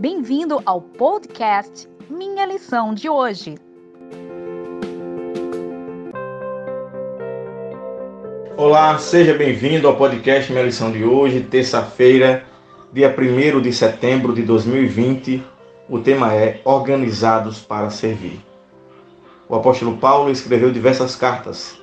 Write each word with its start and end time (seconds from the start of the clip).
Bem-vindo 0.00 0.62
ao 0.64 0.80
podcast 0.80 1.88
Minha 2.08 2.46
Lição 2.46 2.94
de 2.94 3.08
Hoje. 3.08 3.56
Olá, 8.56 8.96
seja 9.00 9.34
bem-vindo 9.34 9.88
ao 9.88 9.96
podcast 9.96 10.52
Minha 10.52 10.66
Lição 10.66 10.92
de 10.92 11.02
Hoje, 11.02 11.40
terça-feira, 11.40 12.44
dia 12.92 13.12
1 13.12 13.60
de 13.60 13.72
setembro 13.72 14.32
de 14.32 14.42
2020. 14.42 15.42
O 15.88 15.98
tema 15.98 16.32
é 16.32 16.60
Organizados 16.64 17.58
para 17.58 17.90
Servir. 17.90 18.38
O 19.48 19.56
apóstolo 19.56 19.96
Paulo 19.96 20.30
escreveu 20.30 20.70
diversas 20.70 21.16
cartas 21.16 21.76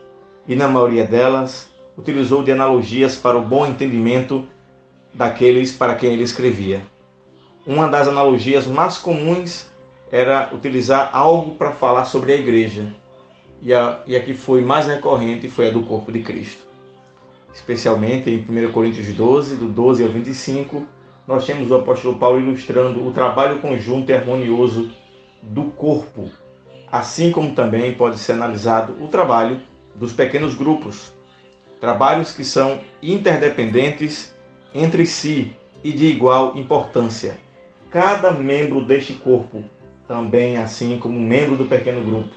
e, 0.47 0.55
na 0.55 0.69
maioria 0.69 1.03
delas, 1.05 1.69
utilizou 1.97 2.43
de 2.43 2.53
analogias 2.53 3.17
para 3.17 3.37
o 3.37 3.41
bom 3.41 3.65
entendimento 3.65 4.47
daqueles 5.13 5.73
para 5.73 5.95
quem 5.95 6.13
ele 6.13 6.23
escrevia. 6.23 6.94
Uma 7.67 7.87
das 7.87 8.07
analogias 8.07 8.67
mais 8.67 8.99
comuns 8.99 9.71
era 10.11 10.51
utilizar 10.53 11.09
algo 11.11 11.55
para 11.55 11.71
falar 11.71 12.05
sobre 12.05 12.31
a 12.31 12.35
igreja, 12.35 12.93
e 13.59 13.73
a, 13.73 14.01
e 14.05 14.15
a 14.15 14.19
que 14.19 14.35
foi 14.35 14.61
mais 14.61 14.85
recorrente 14.85 15.49
foi 15.49 15.69
a 15.69 15.71
do 15.71 15.81
corpo 15.81 16.11
de 16.11 16.21
Cristo. 16.21 16.67
Especialmente 17.51 18.29
em 18.29 18.37
1 18.37 18.71
Coríntios 18.71 19.11
12, 19.11 19.55
do 19.55 19.67
12 19.67 20.03
ao 20.03 20.09
25, 20.09 20.85
nós 21.27 21.43
temos 21.43 21.71
o 21.71 21.75
apóstolo 21.75 22.19
Paulo 22.19 22.39
ilustrando 22.39 23.03
o 23.03 23.11
trabalho 23.11 23.59
conjunto 23.59 24.11
e 24.11 24.13
harmonioso 24.13 24.91
do 25.41 25.63
corpo, 25.71 26.29
assim 26.91 27.31
como 27.31 27.55
também 27.55 27.95
pode 27.95 28.19
ser 28.19 28.33
analisado 28.33 28.95
o 29.03 29.07
trabalho 29.07 29.59
dos 29.95 30.13
pequenos 30.13 30.53
grupos, 30.53 31.15
trabalhos 31.81 32.31
que 32.31 32.43
são 32.43 32.81
interdependentes 33.01 34.35
entre 34.71 35.07
si 35.07 35.55
e 35.83 35.91
de 35.91 36.05
igual 36.05 36.55
importância. 36.55 37.43
Cada 37.89 38.31
membro 38.31 38.83
deste 38.83 39.13
corpo, 39.13 39.63
também 40.07 40.57
assim 40.57 40.99
como 40.99 41.19
membro 41.19 41.55
do 41.55 41.65
pequeno 41.65 42.03
grupo, 42.03 42.35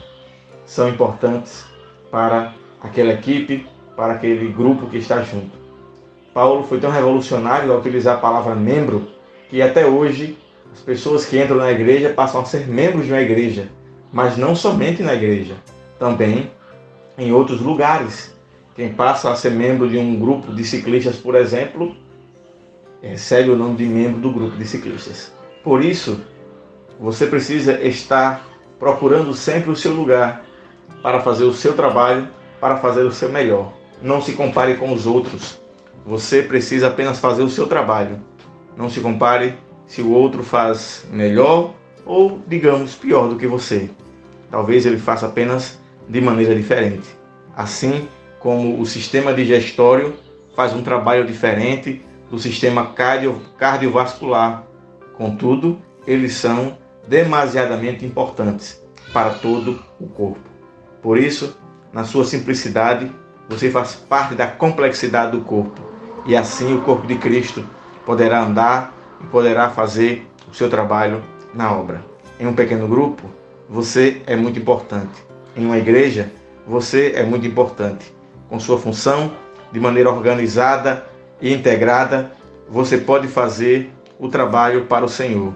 são 0.64 0.88
importantes 0.88 1.64
para 2.10 2.54
aquela 2.80 3.12
equipe, 3.12 3.66
para 3.96 4.14
aquele 4.14 4.52
grupo 4.52 4.86
que 4.86 4.98
está 4.98 5.22
junto. 5.22 5.58
Paulo 6.32 6.62
foi 6.62 6.78
tão 6.78 6.90
revolucionário 6.90 7.72
ao 7.72 7.78
utilizar 7.78 8.16
a 8.16 8.20
palavra 8.20 8.54
membro 8.54 9.08
que 9.48 9.60
até 9.62 9.86
hoje 9.86 10.38
as 10.72 10.80
pessoas 10.80 11.24
que 11.24 11.42
entram 11.42 11.56
na 11.56 11.72
igreja 11.72 12.10
passam 12.10 12.40
a 12.40 12.44
ser 12.44 12.68
membros 12.68 13.06
de 13.06 13.12
uma 13.12 13.20
igreja, 13.20 13.68
mas 14.12 14.36
não 14.36 14.54
somente 14.54 15.02
na 15.02 15.14
igreja, 15.14 15.56
também 15.98 16.50
em 17.16 17.32
outros 17.32 17.60
lugares. 17.60 18.36
Quem 18.74 18.92
passa 18.92 19.32
a 19.32 19.34
ser 19.34 19.50
membro 19.50 19.88
de 19.88 19.98
um 19.98 20.20
grupo 20.20 20.54
de 20.54 20.62
ciclistas, 20.62 21.16
por 21.16 21.34
exemplo, 21.34 21.96
recebe 23.02 23.50
o 23.50 23.56
nome 23.56 23.76
de 23.76 23.86
membro 23.86 24.20
do 24.20 24.30
grupo 24.30 24.56
de 24.56 24.64
ciclistas. 24.64 25.34
Por 25.68 25.84
isso, 25.84 26.18
você 26.98 27.26
precisa 27.26 27.78
estar 27.82 28.42
procurando 28.78 29.34
sempre 29.34 29.70
o 29.70 29.76
seu 29.76 29.92
lugar 29.92 30.42
para 31.02 31.20
fazer 31.20 31.44
o 31.44 31.52
seu 31.52 31.74
trabalho, 31.74 32.26
para 32.58 32.78
fazer 32.78 33.02
o 33.02 33.12
seu 33.12 33.28
melhor. 33.28 33.74
Não 34.00 34.22
se 34.22 34.32
compare 34.32 34.76
com 34.76 34.90
os 34.94 35.06
outros. 35.06 35.60
Você 36.06 36.40
precisa 36.42 36.86
apenas 36.86 37.18
fazer 37.18 37.42
o 37.42 37.50
seu 37.50 37.66
trabalho. 37.66 38.18
Não 38.78 38.88
se 38.88 39.00
compare 39.00 39.58
se 39.86 40.00
o 40.00 40.10
outro 40.10 40.42
faz 40.42 41.04
melhor 41.12 41.74
ou, 42.06 42.40
digamos, 42.46 42.94
pior 42.94 43.28
do 43.28 43.36
que 43.36 43.46
você. 43.46 43.90
Talvez 44.50 44.86
ele 44.86 44.96
faça 44.96 45.26
apenas 45.26 45.78
de 46.08 46.18
maneira 46.18 46.54
diferente. 46.54 47.10
Assim 47.54 48.08
como 48.40 48.80
o 48.80 48.86
sistema 48.86 49.34
digestório 49.34 50.14
faz 50.56 50.72
um 50.72 50.82
trabalho 50.82 51.26
diferente 51.26 52.00
do 52.30 52.38
sistema 52.38 52.86
cardio, 52.86 53.42
cardiovascular. 53.58 54.67
Contudo, 55.18 55.78
eles 56.06 56.34
são 56.34 56.78
demasiadamente 57.08 58.06
importantes 58.06 58.80
para 59.12 59.30
todo 59.30 59.82
o 60.00 60.06
corpo. 60.06 60.48
Por 61.02 61.18
isso, 61.18 61.56
na 61.92 62.04
sua 62.04 62.24
simplicidade, 62.24 63.10
você 63.48 63.68
faz 63.70 63.96
parte 63.96 64.36
da 64.36 64.46
complexidade 64.46 65.32
do 65.32 65.40
corpo. 65.42 65.80
E 66.24 66.36
assim 66.36 66.72
o 66.72 66.82
corpo 66.82 67.06
de 67.06 67.16
Cristo 67.16 67.64
poderá 68.06 68.44
andar 68.44 68.94
e 69.20 69.26
poderá 69.26 69.70
fazer 69.70 70.26
o 70.50 70.54
seu 70.54 70.70
trabalho 70.70 71.22
na 71.52 71.72
obra. 71.72 72.04
Em 72.38 72.46
um 72.46 72.54
pequeno 72.54 72.86
grupo, 72.86 73.24
você 73.68 74.22
é 74.26 74.36
muito 74.36 74.58
importante. 74.58 75.22
Em 75.56 75.64
uma 75.64 75.78
igreja, 75.78 76.30
você 76.66 77.12
é 77.16 77.24
muito 77.24 77.46
importante. 77.46 78.14
Com 78.48 78.60
sua 78.60 78.78
função, 78.78 79.32
de 79.72 79.80
maneira 79.80 80.10
organizada 80.10 81.06
e 81.40 81.52
integrada, 81.52 82.32
você 82.68 82.98
pode 82.98 83.26
fazer 83.26 83.90
o 84.18 84.28
trabalho 84.28 84.86
para 84.86 85.04
o 85.04 85.08
Senhor. 85.08 85.54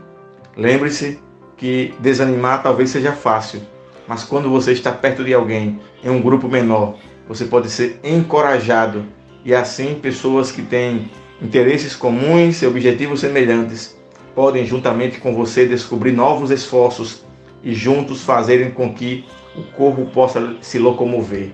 Lembre-se 0.56 1.18
que 1.56 1.94
desanimar 2.00 2.62
talvez 2.62 2.90
seja 2.90 3.12
fácil, 3.12 3.62
mas 4.06 4.24
quando 4.24 4.50
você 4.50 4.72
está 4.72 4.92
perto 4.92 5.24
de 5.24 5.32
alguém, 5.32 5.80
em 6.02 6.10
um 6.10 6.20
grupo 6.20 6.48
menor, 6.48 6.96
você 7.26 7.44
pode 7.44 7.70
ser 7.70 8.00
encorajado 8.02 9.04
e 9.44 9.54
assim 9.54 9.94
pessoas 9.94 10.52
que 10.52 10.62
têm 10.62 11.10
interesses 11.40 11.96
comuns 11.96 12.62
e 12.62 12.66
objetivos 12.66 13.20
semelhantes 13.20 13.98
podem 14.34 14.64
juntamente 14.64 15.18
com 15.18 15.34
você 15.34 15.66
descobrir 15.66 16.12
novos 16.12 16.50
esforços 16.50 17.24
e 17.62 17.74
juntos 17.74 18.22
fazerem 18.22 18.70
com 18.70 18.92
que 18.92 19.24
o 19.56 19.62
corpo 19.62 20.06
possa 20.06 20.56
se 20.60 20.78
locomover. 20.78 21.52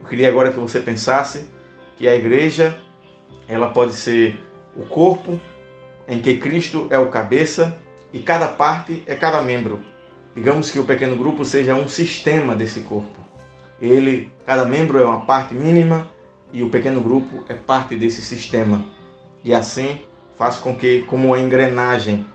Eu 0.00 0.06
queria 0.06 0.28
agora 0.28 0.52
que 0.52 0.58
você 0.58 0.80
pensasse 0.80 1.48
que 1.96 2.08
a 2.08 2.14
igreja 2.14 2.78
ela 3.48 3.70
pode 3.70 3.94
ser 3.94 4.38
o 4.76 4.84
corpo 4.84 5.40
em 6.10 6.20
que 6.20 6.38
Cristo 6.38 6.88
é 6.90 6.98
o 6.98 7.06
cabeça 7.06 7.78
e 8.12 8.18
cada 8.18 8.48
parte 8.48 9.04
é 9.06 9.14
cada 9.14 9.40
membro. 9.40 9.80
Digamos 10.34 10.68
que 10.68 10.80
o 10.80 10.84
pequeno 10.84 11.16
grupo 11.16 11.44
seja 11.44 11.76
um 11.76 11.88
sistema 11.88 12.56
desse 12.56 12.80
corpo. 12.80 13.20
Ele, 13.80 14.32
cada 14.44 14.64
membro 14.64 14.98
é 14.98 15.04
uma 15.04 15.20
parte 15.20 15.54
mínima 15.54 16.10
e 16.52 16.64
o 16.64 16.68
pequeno 16.68 17.00
grupo 17.00 17.44
é 17.48 17.54
parte 17.54 17.94
desse 17.94 18.22
sistema. 18.22 18.84
E 19.44 19.54
assim 19.54 20.00
faz 20.36 20.56
com 20.56 20.74
que, 20.74 21.02
como 21.02 21.28
uma 21.28 21.38
engrenagem, 21.38 22.26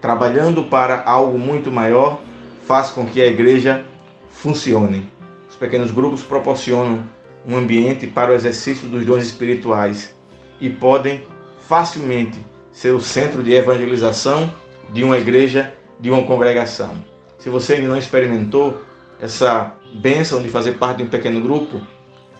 trabalhando 0.00 0.62
para 0.64 1.02
algo 1.02 1.36
muito 1.36 1.72
maior, 1.72 2.20
faz 2.64 2.90
com 2.90 3.04
que 3.04 3.20
a 3.20 3.26
igreja 3.26 3.84
funcione. 4.30 5.10
Os 5.50 5.56
pequenos 5.56 5.90
grupos 5.90 6.22
proporcionam 6.22 7.04
um 7.44 7.56
ambiente 7.56 8.06
para 8.06 8.30
o 8.30 8.34
exercício 8.34 8.88
dos 8.88 9.04
dons 9.04 9.24
espirituais 9.24 10.14
e 10.60 10.70
podem 10.70 11.26
facilmente 11.66 12.38
ser 12.78 12.94
o 12.94 13.00
centro 13.00 13.42
de 13.42 13.52
evangelização 13.52 14.54
de 14.90 15.02
uma 15.02 15.18
igreja, 15.18 15.74
de 15.98 16.12
uma 16.12 16.22
congregação. 16.22 17.02
Se 17.36 17.50
você 17.50 17.74
ainda 17.74 17.88
não 17.88 17.96
experimentou 17.96 18.82
essa 19.20 19.74
bênção 19.94 20.40
de 20.40 20.48
fazer 20.48 20.74
parte 20.74 20.98
de 20.98 21.02
um 21.02 21.08
pequeno 21.08 21.40
grupo, 21.40 21.80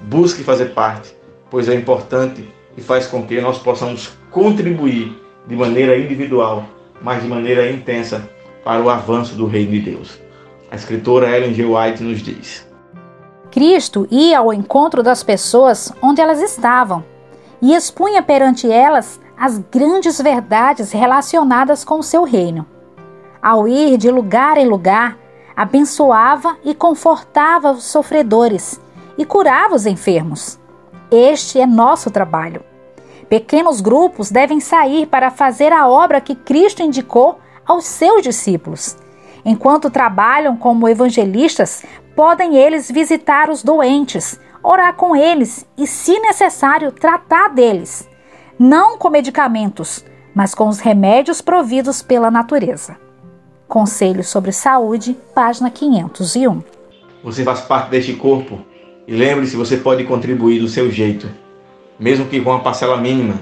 busque 0.03 0.45
fazer 0.45 0.67
parte, 0.67 1.13
pois 1.51 1.69
é 1.69 1.75
importante 1.75 2.49
e 2.77 2.81
faz 2.81 3.09
com 3.09 3.27
que 3.27 3.41
nós 3.41 3.59
possamos 3.59 4.13
contribuir 4.31 5.21
de 5.45 5.57
maneira 5.57 5.99
individual, 5.99 6.65
mas 7.03 7.21
de 7.21 7.29
maneira 7.29 7.69
intensa 7.69 8.31
para 8.63 8.81
o 8.81 8.89
avanço 8.89 9.35
do 9.35 9.45
reino 9.45 9.73
de 9.73 9.81
Deus. 9.81 10.21
A 10.71 10.77
escritora 10.77 11.37
Ellen 11.37 11.53
G. 11.53 11.65
White 11.65 12.01
nos 12.01 12.23
diz: 12.23 12.65
Cristo 13.51 14.07
ia 14.09 14.39
ao 14.39 14.55
encontro 14.55 15.03
das 15.03 15.25
pessoas 15.25 15.93
onde 16.01 16.21
elas 16.21 16.41
estavam 16.41 17.05
e 17.61 17.75
expunha 17.75 18.23
perante 18.23 18.71
elas 18.71 19.21
as 19.39 19.59
grandes 19.59 20.21
verdades 20.21 20.91
relacionadas 20.91 21.85
com 21.85 22.01
o 22.01 22.03
seu 22.03 22.25
reino. 22.25 22.67
Ao 23.41 23.69
ir 23.69 23.97
de 23.97 24.11
lugar 24.11 24.59
em 24.59 24.67
lugar, 24.67 25.17
abençoava 25.57 26.57
e 26.65 26.75
confortava 26.75 27.71
os 27.71 27.85
sofredores 27.85 28.81
e 29.17 29.25
curava 29.25 29.77
os 29.77 29.87
enfermos. 29.87 30.59
Este 31.11 31.61
é 31.61 31.67
nosso 31.67 32.11
trabalho. 32.11 32.65
Pequenos 33.29 33.81
grupos 33.81 34.31
devem 34.31 34.59
sair 34.59 35.07
para 35.07 35.31
fazer 35.31 35.73
a 35.73 35.87
obra 35.89 36.21
que 36.21 36.35
Cristo 36.35 36.83
indicou 36.83 37.39
aos 37.65 37.85
seus 37.85 38.23
discípulos. 38.23 38.97
Enquanto 39.45 39.91
trabalham 39.91 40.57
como 40.57 40.89
evangelistas, 40.89 41.85
podem 42.17 42.57
eles 42.57 42.91
visitar 42.91 43.51
os 43.51 43.63
doentes, 43.63 44.41
orar 44.63 44.95
com 44.95 45.15
eles 45.15 45.67
e, 45.77 45.87
se 45.87 46.19
necessário, 46.19 46.91
tratar 46.91 47.49
deles, 47.51 48.09
não 48.59 48.99
com 48.99 49.09
medicamentos, 49.09 50.05
mas 50.35 50.55
com 50.55 50.69
os 50.69 50.81
remédios 50.81 51.41
providos 51.41 52.03
pela 52.03 52.31
natureza. 52.31 52.97
Conselho 53.69 54.25
sobre 54.25 54.51
Saúde, 54.51 55.17
página 55.35 55.71
501. 55.71 56.63
Você 57.23 57.45
faz 57.45 57.61
parte 57.61 57.91
deste 57.91 58.15
corpo 58.15 58.59
e 59.07 59.15
lembre-se, 59.15 59.57
você 59.57 59.77
pode 59.77 60.05
contribuir 60.05 60.61
do 60.61 60.69
seu 60.69 60.91
jeito, 60.91 61.29
mesmo 61.99 62.27
que 62.27 62.41
com 62.41 62.51
uma 62.51 62.61
parcela 62.61 62.97
mínima, 62.97 63.41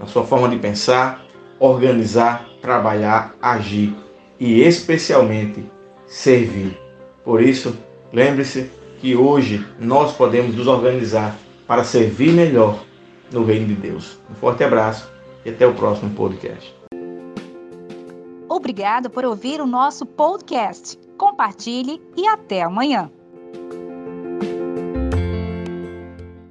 na 0.00 0.06
sua 0.06 0.24
forma 0.24 0.48
de 0.48 0.56
pensar, 0.56 1.24
organizar, 1.58 2.46
trabalhar, 2.62 3.34
agir 3.40 3.94
e 4.38 4.62
especialmente 4.62 5.64
servir. 6.06 6.78
Por 7.24 7.42
isso, 7.42 7.76
lembre-se 8.12 8.70
que 9.00 9.16
hoje 9.16 9.66
nós 9.78 10.14
podemos 10.14 10.54
nos 10.54 10.66
organizar 10.66 11.36
para 11.66 11.84
servir 11.84 12.32
melhor 12.32 12.86
no 13.32 13.44
reino 13.44 13.66
de 13.66 13.74
Deus. 13.74 14.18
Um 14.30 14.34
forte 14.34 14.64
abraço 14.64 15.10
e 15.44 15.50
até 15.50 15.66
o 15.66 15.74
próximo 15.74 16.14
podcast. 16.14 16.74
Obrigado 18.48 19.10
por 19.10 19.24
ouvir 19.24 19.60
o 19.60 19.66
nosso 19.66 20.06
podcast. 20.06 20.98
Compartilhe 21.16 22.00
e 22.16 22.26
até 22.26 22.62
amanhã. 22.62 23.10